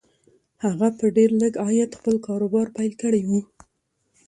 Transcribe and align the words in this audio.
هغه 0.63 0.87
په 0.97 1.05
ډېر 1.17 1.29
لږ 1.41 1.53
عاید 1.65 1.91
خپل 1.99 2.15
کاروبار 2.27 2.67
پیل 2.75 2.91
کړی 3.01 3.21
و 3.29 3.31